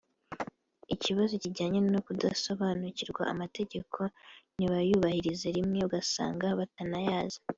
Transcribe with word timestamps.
ikibazo 0.93 1.33
kijyanye 1.43 1.79
no 1.93 2.01
kudasobanukirwa 2.05 3.23
amategeko 3.33 3.99
ntibayuhahirize 4.55 5.47
rimwe 5.57 5.79
ugasanga 5.87 6.47
batanayazi 6.59 7.39